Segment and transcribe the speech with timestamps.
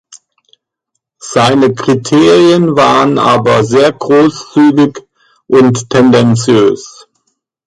[1.19, 4.97] Seine Kriterien waren aber sehr großzügig
[5.45, 7.05] und tendenziös.